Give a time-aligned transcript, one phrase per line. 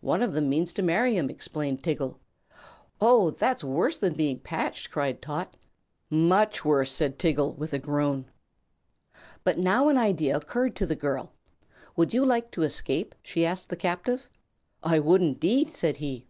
[0.00, 2.18] "One of them means to marry him," explained Tiggle.
[3.00, 5.54] "Oh, that's worse than being patched!" cried Trot.
[6.10, 8.28] "Much worse," said Tiggle, with a groan.
[9.44, 11.30] But now an idea occurred to the girl.
[11.94, 14.28] "Would you like to escape?" she asked the captive.
[14.82, 16.26] "I would, indeed!" said he.